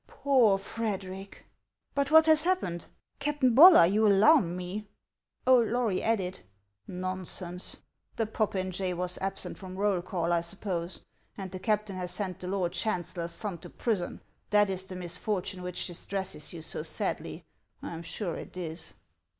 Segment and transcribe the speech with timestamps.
[0.07, 1.45] Poor Frederic;""
[1.93, 2.87] But what lias happened?
[3.19, 4.87] Captain Bollar, you alarm me."
[5.45, 6.39] Old Lory added:"
[6.89, 7.75] Xonsense!
[8.15, 11.01] The popinjay was ab sent from roll call, I snppose,
[11.37, 15.61] and the captain has sent the lord chancellor's son to prison: that is the misfortune
[15.61, 17.45] which distresses you so sadly;
[17.83, 18.95] I am sure it is."